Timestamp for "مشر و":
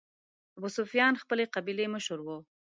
1.93-2.27